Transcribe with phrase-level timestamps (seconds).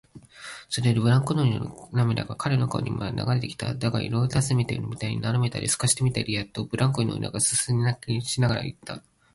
[0.67, 3.75] それでブランコ乗りの涙が彼の顔にまで流れてきた。
[3.75, 9.03] だが、いろいろたずねてみたり、なだめすかしてみたりしてやっと、ブランコ乗りはすすり泣きしながらいった。